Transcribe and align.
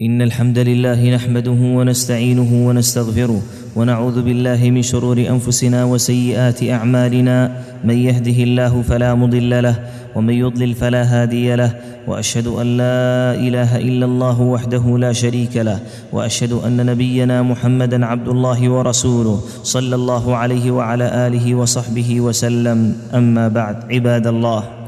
إن 0.00 0.22
الحمد 0.22 0.58
لله 0.58 1.14
نحمده 1.14 1.60
ونستعينه 1.76 2.68
ونستغفره 2.68 3.42
ونعوذ 3.76 4.22
بالله 4.22 4.70
من 4.70 4.82
شرور 4.82 5.18
أنفسنا 5.28 5.84
وسيئات 5.84 6.64
أعمالنا. 6.64 7.52
من 7.84 7.96
يهده 7.96 8.38
الله 8.48 8.82
فلا 8.82 9.14
مضل 9.14 9.62
له 9.62 9.76
ومن 10.16 10.34
يضلل 10.34 10.74
فلا 10.74 11.02
هادي 11.04 11.54
له 11.56 11.76
وأشهد 12.08 12.46
أن 12.46 12.66
لا 12.80 13.36
إله 13.36 13.76
إلا 13.76 14.06
الله 14.06 14.40
وحده 14.40 14.98
لا 14.98 15.12
شريك 15.12 15.56
له 15.56 15.78
وأشهد 16.12 16.52
أن 16.52 16.86
نبينا 16.86 17.42
محمدا 17.42 18.06
عبد 18.06 18.28
الله 18.28 18.68
ورسوله 18.68 19.40
صلى 19.62 19.94
الله 19.94 20.36
عليه 20.36 20.70
وعلى 20.70 21.26
آله 21.26 21.54
وصحبه 21.54 22.20
وسلم. 22.20 22.96
أما 23.14 23.48
بعد 23.48 23.76
عباد 23.92 24.26
الله 24.26 24.79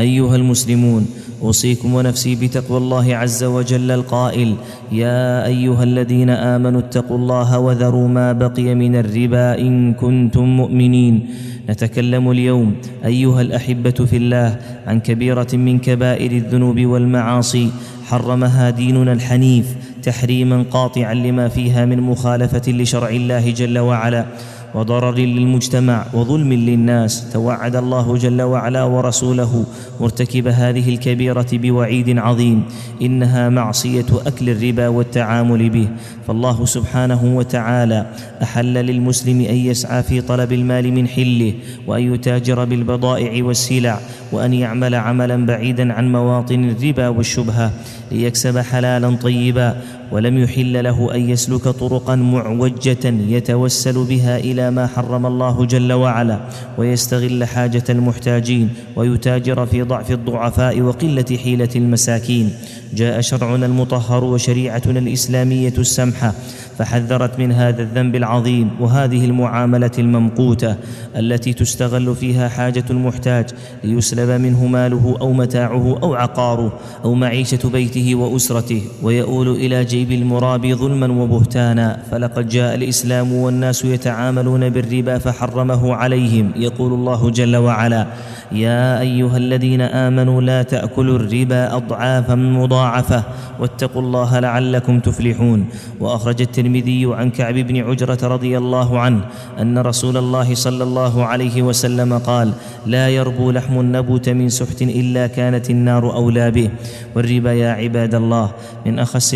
أيها 0.00 0.36
المسلمون 0.36 1.06
أوصيكم 1.42 1.94
ونفسي 1.94 2.34
بتقوى 2.34 2.78
الله 2.78 3.16
عز 3.16 3.44
وجل 3.44 3.90
القائل 3.90 4.54
يا 4.92 5.46
أيها 5.46 5.82
الذين 5.82 6.30
آمنوا 6.30 6.80
اتقوا 6.80 7.18
الله 7.18 7.58
وذروا 7.58 8.08
ما 8.08 8.32
بقي 8.32 8.74
من 8.74 8.96
الربا 8.96 9.58
إن 9.58 9.94
كنتم 9.94 10.44
مؤمنين. 10.44 11.26
نتكلم 11.68 12.30
اليوم 12.30 12.74
أيها 13.04 13.40
الأحبة 13.40 13.90
في 13.90 14.16
الله 14.16 14.56
عن 14.86 15.00
كبيرة 15.00 15.48
من 15.52 15.78
كبائر 15.78 16.32
الذنوب 16.32 16.80
والمعاصي. 16.80 17.70
حرمها 18.04 18.70
ديننا 18.70 19.12
الحنيف 19.12 19.66
تحريما 20.02 20.64
قاطعا 20.70 21.14
لما 21.14 21.48
فيها 21.48 21.84
من 21.84 22.00
مخالفة 22.00 22.72
لشرع 22.72 23.08
الله 23.08 23.50
جل 23.50 23.78
وعلا. 23.78 24.26
وضرر 24.74 25.14
للمجتمع 25.14 26.04
وظلم 26.12 26.52
للناس. 26.52 27.32
توعد 27.32 27.76
الله 27.76 28.16
جل 28.16 28.42
وعلا 28.42 28.82
ورسوله. 28.82 29.64
مرتكب 30.00 30.46
هذه 30.48 30.88
الكبيرة 30.88 31.46
بوعيد 31.52 32.18
عظيم. 32.18 32.62
إنها 33.02 33.48
معصية 33.48 34.06
أكل 34.26 34.50
الربا 34.50 34.88
والتعامل 34.88 35.70
به. 35.70 35.88
فالله 36.26 36.64
سبحانه 36.64 37.36
وتعالى 37.36 38.06
أحل 38.42 38.74
للمسلم 38.74 39.40
أن 39.40 39.54
يسعى 39.54 40.02
في 40.02 40.20
طلب 40.20 40.52
المال 40.52 40.92
من 40.92 41.08
حله 41.08 41.54
وأن 41.86 42.14
يتاجر 42.14 42.64
بالبضائع 42.64 43.44
والسلع 43.44 44.00
وأن 44.32 44.54
يعمل 44.54 44.94
عملا 44.94 45.46
بعيدا 45.46 45.92
عن 45.92 46.12
مواطن 46.12 46.64
الربا 46.64 47.08
والشبهة 47.08 47.72
ليكسب 48.12 48.58
حلالا 48.58 49.16
طيبا 49.16 49.76
ولم 50.12 50.38
يحل 50.38 50.84
له 50.84 51.14
أن 51.14 51.30
يسلك 51.30 51.62
طرقا 51.62 52.16
معوجة 52.16 53.04
يتوسل 53.04 54.04
بها 54.04 54.38
إلى 54.38 54.70
ما 54.70 54.86
حرم 54.86 55.26
الله 55.26 55.64
جل 55.64 55.92
وعلا 55.92 56.40
ويستغل 56.78 57.44
حاجة 57.44 57.84
المحتاجين 57.90 58.68
ويتاجر 58.96 59.66
في 59.66 59.82
ضعف 59.82 60.10
الضعفاء 60.10 60.80
وقلة 60.80 61.38
حيلة 61.44 61.68
المساكين. 61.76 62.50
جاء 62.94 63.20
شرعنا 63.20 63.66
المطهر 63.66 64.24
وشريعتنا 64.24 64.98
الإسلامية 64.98 65.72
السمحة 65.78 66.34
فحذرت 66.78 67.38
من 67.38 67.52
هذا 67.52 67.82
الذنب 67.82 68.16
العظيم 68.16 68.70
وهذه 68.80 69.24
المعاملة 69.24 69.90
الممقوتة 69.98 70.76
التي 71.16 71.52
تستغل 71.52 72.16
فيها 72.16 72.48
حاجة 72.48 72.84
المحتاج 72.90 73.46
ليسلب 73.84 74.30
منه 74.40 74.66
ماله 74.66 75.16
أو 75.20 75.32
متاعه 75.32 75.98
أو 76.02 76.14
عقاره 76.14 76.78
أو 77.04 77.14
معيشة 77.14 77.68
بيته 77.68 78.14
وأسرته 78.14 78.82
ويؤول 79.02 79.48
إلى 79.48 79.84
جيب 80.00 80.12
المرابي 80.12 80.74
ظلما 80.74 81.22
وبهتانا 81.22 81.98
فلقد 82.10 82.48
جاء 82.48 82.74
الإسلام 82.74 83.32
والناس 83.32 83.84
يتعاملون 83.84 84.68
بالربا 84.68 85.18
فحرمه 85.18 85.94
عليهم. 85.94 86.52
يقول 86.56 86.92
الله 86.92 87.30
جل 87.30 87.56
وعلا 87.56 88.06
يا 88.52 89.00
أيها 89.00 89.36
الذين 89.36 89.80
آمنوا 89.80 90.42
لا 90.42 90.62
تأكلوا 90.62 91.16
الربا 91.16 91.76
أضعافا 91.76 92.34
مضاعفة 92.34 93.22
واتقوا 93.60 94.02
الله 94.02 94.40
لعلكم 94.40 95.00
تفلحون. 95.00 95.64
وأخرج 96.00 96.40
الترمذي 96.40 97.14
عن 97.14 97.30
كعب 97.30 97.54
بن 97.54 97.76
عجرة 97.76 98.18
رضي 98.22 98.58
الله 98.58 98.98
عنه 98.98 99.20
أن 99.60 99.78
رسول 99.78 100.16
الله 100.16 100.54
صلى 100.54 100.84
الله 100.84 101.24
عليه 101.24 101.62
وسلم 101.62 102.18
قال 102.18 102.52
لا 102.86 103.08
يربو 103.08 103.50
لحم 103.50 103.80
النبوت 103.80 104.28
من 104.28 104.48
سحت 104.48 104.82
إلا 104.82 105.26
كانت 105.26 105.70
النار 105.70 106.14
أولى 106.14 106.50
به. 106.50 106.70
والربا 107.16 107.52
يا 107.52 107.70
عباد 107.70 108.14
الله 108.14 108.50
من 108.86 108.98
أخس 108.98 109.34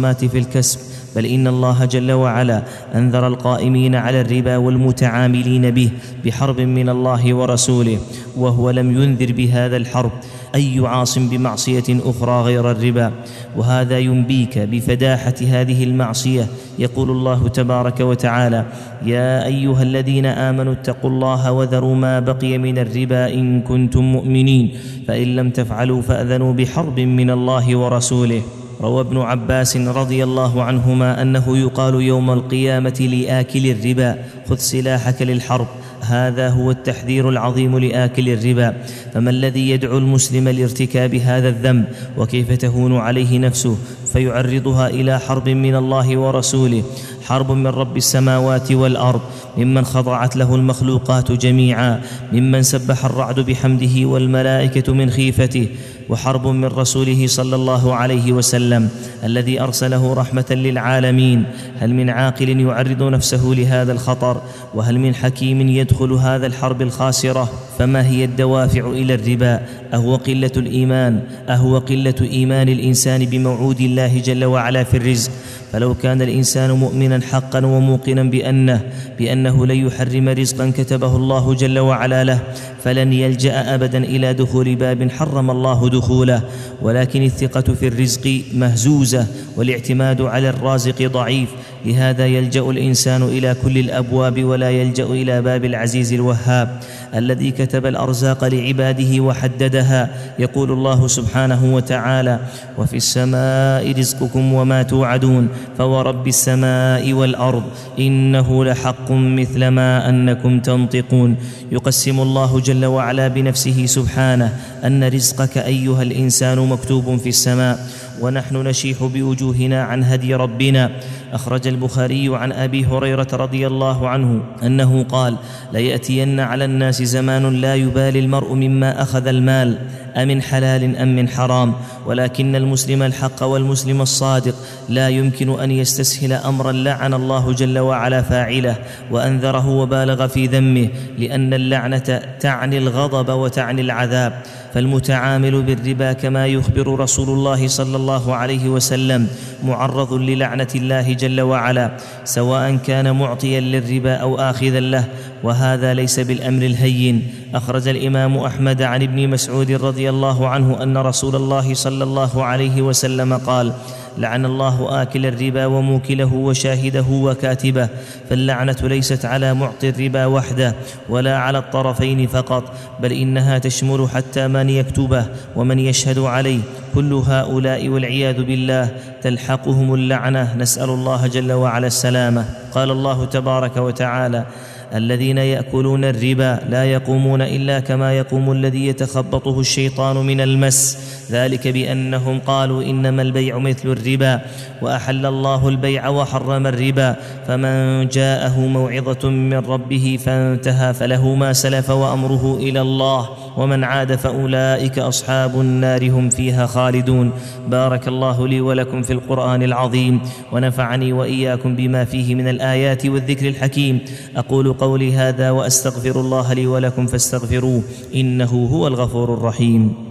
المحرمات 0.00 0.24
في 0.24 0.38
الكسب 0.38 0.80
بل 1.16 1.26
إن 1.26 1.46
الله 1.46 1.84
جل 1.84 2.12
وعلا 2.12 2.62
أنذر 2.94 3.26
القائمين 3.26 3.94
على 3.94 4.20
الربا 4.20 4.56
والمتعاملين 4.56 5.70
به 5.70 5.90
بحرب 6.24 6.60
من 6.60 6.88
الله 6.88 7.34
ورسوله 7.34 7.98
وهو 8.36 8.70
لم 8.70 9.02
ينذر 9.02 9.32
بهذا 9.32 9.76
الحرب 9.76 10.10
أي 10.54 10.80
عاص 10.84 11.18
بمعصية 11.18 11.84
أخرى 11.88 12.42
غير 12.42 12.70
الربا. 12.70 13.12
وهذا 13.56 13.98
ينبيك 13.98 14.58
بفداحة 14.58 15.34
هذه 15.46 15.84
المعصية. 15.84 16.46
يقول 16.78 17.10
الله 17.10 17.48
تبارك 17.48 18.00
وتعالى 18.00 18.64
يا 19.06 19.46
أيها 19.46 19.82
الذين 19.82 20.26
آمنوا 20.26 20.72
اتقوا 20.72 21.10
الله 21.10 21.52
وذروا 21.52 21.94
ما 21.94 22.20
بقي 22.20 22.58
من 22.58 22.78
الربا 22.78 23.34
إن 23.34 23.62
كنتم 23.62 24.04
مؤمنين 24.04 24.70
فإن 25.08 25.36
لم 25.36 25.50
تفعلوا 25.50 26.02
فأذنوا 26.02 26.52
بحرب 26.52 27.00
من 27.00 27.30
الله 27.30 27.76
ورسوله. 27.76 28.42
روى 28.80 29.00
ابن 29.00 29.18
عباس 29.18 29.76
رضي 29.76 30.24
الله 30.24 30.62
عنهما 30.62 31.22
أنه 31.22 31.58
يقال 31.58 31.94
يوم 31.94 32.30
القيامة 32.30 33.08
لآكل 33.12 33.66
الربا 33.70 34.18
خذ 34.48 34.56
سلاحك 34.56 35.22
للحرب 35.22 35.66
هذا 36.00 36.48
هو 36.48 36.70
التحذير 36.70 37.28
العظيم 37.28 37.78
لآكل 37.78 38.28
الربا. 38.28 38.76
فما 39.14 39.30
الذي 39.30 39.70
يدعو 39.70 39.98
المسلم 39.98 40.48
لارتكاب 40.48 41.14
هذا 41.14 41.48
الذنب؟ 41.48 41.84
وكيف 42.18 42.52
تهون 42.52 42.96
عليه 42.96 43.38
نفسه؟ 43.38 43.76
فيعرضها 44.12 44.88
إلى 44.88 45.20
حرب 45.20 45.48
من 45.48 45.74
الله 45.76 46.18
ورسوله. 46.18 46.82
حرب 47.30 47.50
من 47.52 47.66
رب 47.66 47.96
السماوات 47.96 48.72
والأرض 48.72 49.20
ممن 49.58 49.84
خضعت 49.84 50.36
له 50.36 50.54
المخلوقات 50.54 51.32
جميعا 51.32 52.00
ممن 52.32 52.62
سبح 52.62 53.04
الرعد 53.04 53.40
بحمده 53.40 54.06
والملائكة 54.06 54.92
من 54.94 55.10
خيفته 55.10 55.68
وحرب 56.08 56.46
من 56.46 56.64
رسوله 56.64 57.26
صلى 57.26 57.56
الله 57.56 57.94
عليه 57.94 58.32
وسلم 58.32 58.88
الذي 59.24 59.60
أرسله 59.60 60.14
رحمة 60.14 60.44
للعالمين. 60.50 61.44
هل 61.80 61.94
من 61.94 62.10
عاقل 62.10 62.60
يعرض 62.60 63.02
نفسه 63.02 63.44
لهذا 63.44 63.92
الخطر؟ 63.92 64.42
وهل 64.74 64.98
من 64.98 65.14
حكيم 65.14 65.68
يدخل 65.68 66.12
هذا 66.12 66.46
الحرب 66.46 66.82
الخاسرة؟ 66.82 67.48
فما 67.78 68.06
هي 68.06 68.24
الدوافع 68.24 68.90
إلى 68.90 69.14
الربا؟ 69.14 69.60
أهو 69.94 70.16
قلة 70.16 70.50
الإيمان 70.56 71.20
أهو 71.48 71.78
قلة 71.78 72.14
إيمان 72.20 72.68
الإنسان 72.68 73.24
بموعود 73.24 73.80
الله 73.80 74.18
جل 74.18 74.44
وعلا 74.44 74.84
في 74.84 74.96
الرزق. 74.96 75.30
فلو 75.72 75.94
كان 75.94 76.22
الإنسان 76.22 76.70
مؤمنا 76.70 77.20
حقا 77.20 77.66
وموقنا 77.66 78.22
بأنه 78.22 78.80
بأنه 79.18 79.66
لن 79.66 79.86
يحرم 79.86 80.28
رزقا 80.28 80.72
كتبه 80.76 81.16
الله 81.16 81.54
جل 81.54 81.78
وعلا 81.78 82.24
له 82.24 82.40
فلن 82.84 83.12
يلجأ 83.12 83.74
أبدا 83.74 83.98
إلى 83.98 84.34
دخول 84.34 84.74
باب 84.74 85.10
حرم 85.10 85.50
الله 85.50 85.88
دخوله. 85.88 86.42
ولكن 86.82 87.22
الثقة 87.22 87.74
في 87.74 87.88
الرزق 87.88 88.42
مهزوزة 88.54 89.26
والاعتماد 89.56 90.20
على 90.22 90.48
الرازق 90.50 91.02
ضعيف. 91.02 91.48
لهذا 91.86 92.26
يلجأ 92.26 92.60
الإنسان 92.60 93.22
إلى 93.22 93.56
كل 93.64 93.78
الأبواب 93.78 94.44
ولا 94.44 94.70
يلجأ 94.70 95.04
إلى 95.04 95.42
باب 95.42 95.64
العزيز 95.64 96.12
الوهاب. 96.12 96.80
الذي 97.14 97.50
كتب 97.50 97.86
الأرزاق 97.86 98.44
لعباده 98.44 99.20
وحددها. 99.20 100.10
يقول 100.38 100.72
الله 100.72 101.06
سبحانه 101.06 101.74
وتعالى 101.74 102.38
وفي 102.78 102.96
السماء 102.96 103.98
رزقكم 103.98 104.52
وما 104.52 104.82
توعدون 104.82 105.48
فورب 105.78 106.28
السماء 106.28 107.12
والأرض 107.12 107.62
إنه 107.98 108.64
لحق 108.64 109.10
مثل 109.10 109.68
ما 109.68 110.08
أنكم 110.08 110.60
تنطقون. 110.60 111.36
يقسم 111.72 112.20
الله 112.20 112.60
جل 112.60 112.84
وعلا 112.84 113.28
بنفسه 113.28 113.86
سبحانه 113.86 114.52
أن 114.84 115.04
رزقك 115.04 115.58
أيها 115.58 116.02
الإنسان 116.02 116.58
مكتوب 116.58 117.16
في 117.16 117.28
السماء 117.28 117.86
ونحن 118.20 118.56
نشيح 118.56 119.04
بوجوهنا 119.04 119.82
عن 119.82 120.04
هدي 120.04 120.34
ربنا. 120.34 120.90
أخرج 121.32 121.66
البخاري 121.66 122.36
عن 122.36 122.52
أبي 122.52 122.86
هريرة 122.86 123.26
رضي 123.32 123.66
الله 123.66 124.08
عنه 124.08 124.42
أنه 124.62 125.02
قال 125.02 125.36
ليأتين 125.72 126.40
على 126.40 126.64
الناس 126.64 127.02
زمان 127.02 127.60
لا 127.60 127.74
يبالي 127.74 128.18
المرء 128.18 128.54
مما 128.54 129.02
أخذ 129.02 129.26
المال 129.26 129.78
امن 130.16 130.42
حلال 130.42 130.96
أم 130.96 131.16
من 131.16 131.28
حرام 131.28 131.74
ولكن 132.06 132.56
المسلم 132.56 133.02
الحق 133.02 133.42
والمسلم 133.42 134.00
الصادق. 134.00 134.54
لا 134.88 135.08
يمكن 135.08 135.60
أن 135.60 135.70
يستسهل 135.70 136.32
أمرا 136.32 136.72
لعن 136.72 137.14
الله 137.14 137.52
جل 137.52 137.78
وعلا 137.78 138.22
فاعله 138.22 138.76
وأنذره 139.10 139.68
وبالغ 139.68 140.26
في 140.26 140.46
ذمه 140.46 140.88
لأن 141.18 141.54
اللعنة 141.54 142.22
تعني 142.40 142.78
الغضب 142.78 143.28
وتعني 143.28 143.80
العذاب. 143.80 144.42
فالمتعامل 144.74 145.62
بالربا 145.62 146.12
كما 146.12 146.46
يخبر 146.46 146.98
رسول 147.00 147.28
الله 147.28 147.68
صلى 147.68 147.96
الله 147.96 148.34
عليه 148.34 148.68
وسلم 148.68 149.26
معرض 149.64 150.12
للعنة 150.12 150.68
الله 150.74 151.14
جل 151.20 151.40
وعلا 151.40 151.86
سواء 152.24 152.76
كان 152.86 153.12
معطيا 153.12 153.60
للربا 153.60 154.14
أو 154.24 154.40
آخذا 154.40 154.80
له 154.80 155.04
وهذا 155.44 155.94
ليس 155.94 156.20
بالأمر 156.20 156.62
الهين. 156.62 157.16
أخرج 157.54 157.88
الإمام 157.88 158.38
أحمد 158.38 158.82
عن 158.82 159.02
ابن 159.02 159.28
مسعود 159.28 159.70
رضي 159.70 160.10
الله 160.10 160.48
عنه 160.48 160.82
أن 160.82 160.96
رسول 160.96 161.36
الله 161.36 161.74
صلى 161.74 162.04
الله 162.04 162.32
عليه 162.44 162.82
وسلم 162.82 163.36
قال 163.44 163.72
لعن 164.18 164.44
الله 164.44 165.02
آكل 165.02 165.26
الربا 165.26 165.66
وموكله 165.66 166.34
وشاهده 166.34 167.04
وكاتبه 167.10 167.88
فاللعنة 168.30 168.76
ليست 168.82 169.24
على 169.24 169.54
معطي 169.54 169.88
الربا 169.88 170.26
وحده 170.26 170.74
ولا 171.08 171.36
على 171.36 171.58
الطرفين 171.58 172.26
فقط 172.26 172.72
بل 173.00 173.12
إنها 173.12 173.58
تشمل 173.58 174.08
حتى 174.14 174.48
من 174.48 174.70
يكتبه 174.70 175.26
ومن 175.56 175.78
يشهد 175.78 176.18
عليه. 176.18 176.60
كل 176.94 177.12
هؤلاء 177.12 177.88
والعياذ 177.88 178.42
بالله 178.42 178.88
تلحقهم 179.22 179.94
اللعنة 179.94 180.56
نسأل 180.56 180.90
الله 180.90 181.26
جل 181.26 181.52
وعلا 181.52 181.86
السلامة. 181.86 182.44
قال 182.72 182.90
الله 182.90 183.24
تبارك 183.24 183.76
وتعالى 183.76 184.46
الذين 184.94 185.38
يأكلون 185.38 186.04
الربا 186.04 186.58
لا 186.68 186.84
يقومون 186.84 187.42
إلا 187.42 187.80
كما 187.80 188.18
يقوم 188.18 188.52
الذي 188.52 188.86
يتخبطه 188.86 189.60
الشيطان 189.60 190.16
من 190.16 190.40
المس. 190.40 190.98
ذلك 191.30 191.68
بأنهم 191.68 192.38
قالوا 192.38 192.82
إنما 192.82 193.22
البيع 193.22 193.58
مثل 193.58 193.88
الربا 193.88 194.40
وأحل 194.82 195.26
الله 195.26 195.68
البيع 195.68 196.08
وحرم 196.08 196.66
الربا 196.66 197.16
فمن 197.46 198.08
جاءه 198.08 198.60
موعظة 198.60 199.28
من 199.28 199.58
ربه 199.58 200.18
فانتهى 200.24 200.94
فله 200.94 201.34
ما 201.34 201.52
سلف 201.52 201.90
وأمره 201.90 202.56
إلى 202.56 202.80
الله 202.80 203.28
ومن 203.56 203.84
عاد 203.84 204.14
فأولئك 204.14 204.98
أصحاب 204.98 205.60
النار 205.60 206.10
هم 206.10 206.28
فيها 206.28 206.66
خالدون 206.66 207.32
بارك 207.68 208.08
الله 208.08 208.48
لي 208.48 208.60
ولكم 208.60 209.02
في 209.02 209.12
القرآن 209.12 209.62
العظيم 209.62 210.20
ونفعني 210.52 211.12
وإياكم 211.12 211.76
بما 211.76 212.04
فيه 212.04 212.34
من 212.34 212.48
الآيات 212.48 213.06
والذكر 213.06 213.48
الحكيم 213.48 213.98
أقول 214.36 214.72
قولي 214.72 215.12
هذا 215.12 215.50
وأستغفر 215.50 216.20
الله 216.20 216.52
لي 216.52 216.66
ولكم 216.66 217.06
فاستغفروه 217.06 217.82
إنه 218.14 218.68
هو 218.72 218.86
الغفور 218.86 219.34
الرحيم 219.34 220.09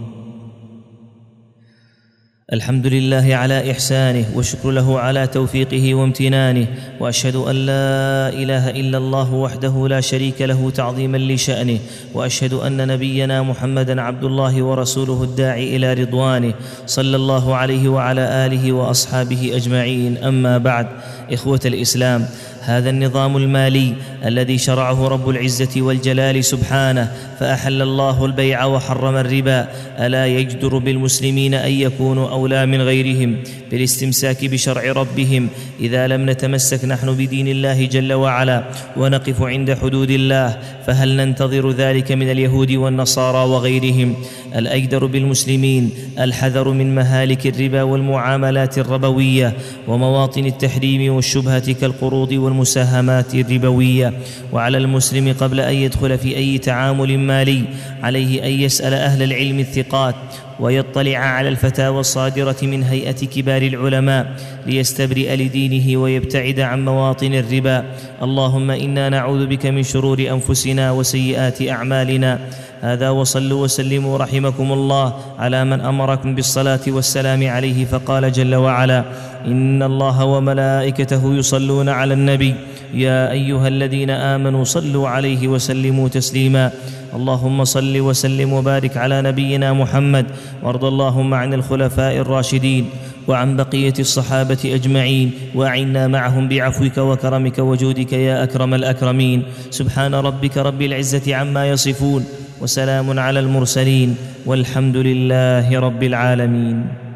الحمد 2.52 2.86
لله 2.86 3.36
على 3.36 3.70
إحسانه 3.70 4.24
والشكر 4.34 4.70
له 4.70 5.00
على 5.00 5.26
توفيقه 5.26 5.94
وامتنانه 5.94 6.66
وأشهد 7.00 7.36
أن 7.36 7.56
لا 7.56 8.28
إله 8.28 8.70
إلا 8.70 8.98
الله 8.98 9.34
وحده 9.34 9.88
لا 9.88 10.00
شريك 10.00 10.42
له 10.42 10.70
تعظيما 10.70 11.16
لشأنه 11.16 11.78
وأشهد 12.14 12.52
أن 12.52 12.86
نبينا 12.86 13.42
محمدا 13.42 14.02
عبد 14.02 14.24
الله 14.24 14.62
ورسوله 14.62 15.22
الداعي 15.22 15.76
إلى 15.76 15.94
رضوانه 15.94 16.54
صلى 16.86 17.16
الله 17.16 17.54
عليه 17.56 17.88
وعلى 17.88 18.46
آله 18.46 18.72
وأصحابه 18.72 19.56
أجمعين 19.56 20.18
أما 20.18 20.58
بعد 20.58 20.86
إخوة 21.32 21.60
الإسلام 21.64 22.26
هذا 22.60 22.90
النظام 22.90 23.36
المالي 23.36 23.94
الذي 24.24 24.58
شرعه 24.58 25.08
رب 25.08 25.28
العزة 25.28 25.82
والجلال 25.82 26.44
سبحانه 26.44 27.12
فأحل 27.40 27.82
الله 27.82 28.24
البيع 28.24 28.64
وحرم 28.64 29.16
الربا. 29.16 29.68
ألا 29.98 30.26
يجدر 30.26 30.78
بالمسلمين 30.78 31.54
أن 31.54 31.72
يكونوا 31.72 32.30
أولى 32.30 32.66
من 32.66 32.82
غيرهم 32.82 33.36
بالاستمساك 33.70 34.44
بشرع 34.44 34.92
ربهم؟ 34.92 35.48
إذا 35.80 36.06
لم 36.06 36.30
نتمسك 36.30 36.84
نحن 36.84 37.14
بدين 37.14 37.48
الله 37.48 37.86
جل 37.86 38.12
وعلا 38.12 38.64
ونقف 38.96 39.42
عند 39.42 39.74
حدود 39.74 40.10
الله 40.10 40.58
فهل 40.86 41.16
ننتظر 41.16 41.70
ذلك 41.70 42.12
من 42.12 42.30
اليهود 42.30 42.72
والنصارى 42.72 43.50
وغيرهم؟ 43.50 44.14
الأجدر 44.56 45.06
بالمسلمين 45.06 45.90
الحذر 46.18 46.68
من 46.68 46.94
مهالك 46.94 47.46
الربا 47.46 47.82
والمعاملات 47.82 48.78
الربوية 48.78 49.52
ومواطن 49.88 50.46
التحريم 50.46 51.14
والشبهة 51.14 51.72
كالقروض 51.72 52.32
والمساهمات 52.50 53.34
الربوية 53.34 54.12
وعلى 54.52 54.78
المسلم 54.78 55.34
قبل 55.40 55.60
أن 55.60 55.74
يدخل 55.74 56.18
في 56.18 56.36
أي 56.36 56.58
تعامل 56.58 57.18
مالي 57.18 57.64
عليه 58.02 58.46
أن 58.46 58.52
يسأل 58.52 58.94
أهل 58.94 59.22
العلم 59.22 59.58
الثقات 59.58 60.14
ويطلع 60.60 61.18
على 61.18 61.48
الفتاوى 61.48 62.00
الصادرة 62.00 62.56
من 62.62 62.82
هيئة 62.82 63.26
كبار 63.26 63.62
العلماء 63.62 64.36
ليستبرئ 64.66 65.36
لدينه 65.36 66.00
ويبتعد 66.00 66.60
عن 66.60 66.84
مواطن 66.84 67.34
الربا. 67.34 67.84
اللهم 68.20 68.70
إنا 68.70 69.08
نعوذ 69.08 69.46
بك 69.46 69.66
من 69.66 69.82
شرور 69.82 70.20
أنفسنا 70.20 70.92
وسيئات 70.92 71.62
أعمالنا. 71.62 72.38
هذا 72.80 73.10
وصلوا 73.10 73.64
وسلموا 73.64 74.18
رحمكم 74.18 74.72
الله 74.72 75.06
على 75.38 75.64
من 75.64 75.80
أمركم 75.80 76.34
بالصلاة 76.34 76.80
والسلام 76.88 77.48
عليه 77.48 77.84
فقال 77.84 78.32
جل 78.32 78.54
وعلا 78.54 79.04
إن 79.46 79.82
الله 79.82 80.24
وملائكته 80.24 81.34
يصلون 81.34 81.88
على 81.88 82.14
النبي. 82.14 82.54
يا 82.94 83.30
أيها 83.32 83.68
الذين 83.68 84.10
آمنوا 84.10 84.64
صلوا 84.64 85.08
عليه 85.08 85.48
وسلموا 85.48 86.08
تسليما. 86.08 86.70
اللهم 87.16 87.64
صل 87.64 88.00
وسلم 88.00 88.52
وبارك 88.52 88.96
على 88.96 89.22
نبينا 89.22 89.72
محمد. 89.72 90.26
وارض 90.62 90.84
اللهم 90.84 91.34
عن 91.34 91.54
الخلفاء 91.54 92.16
الراشدين. 92.16 92.84
وعن 93.30 93.56
بقية 93.56 93.94
الصحابة 93.98 94.58
أجمعين 94.64 95.54
وأعنا 95.54 96.08
معهم 96.08 96.48
بعفوك 96.48 96.98
وكرمك 96.98 97.58
وجودك 97.58 98.12
يا 98.12 98.42
أكرم 98.42 98.74
الأكرمين. 98.74 99.42
سبحان 99.70 100.14
ربك 100.14 100.58
رب 100.58 100.82
العزة 100.82 101.34
عما 101.34 101.70
يصفون 101.70 102.26
وسلام 102.60 103.18
على 103.18 103.40
المرسلين 103.40 104.16
والحمد 104.46 104.96
لله 104.96 105.80
رب 105.80 106.02
العالمين. 106.02 107.09